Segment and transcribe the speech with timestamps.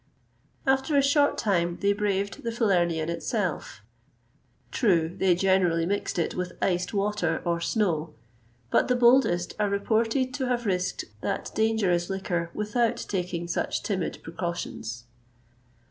[0.65, 3.81] [XXVIII 148] After a short time, they braved the Falernian itself
[4.71, 8.17] true, they generally mixed it with iced water or snow;[XXVIII
[8.71, 13.83] 149] but the boldest are reported to have risked that dangerous liquor without taking such
[13.83, 15.03] timid precautions.